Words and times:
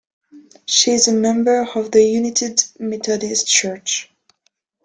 She 0.65 0.93
is 0.93 1.07
a 1.07 1.13
member 1.13 1.61
of 1.75 1.91
The 1.91 2.01
United 2.01 2.63
Methodist 2.79 3.45
Church. 3.45 4.09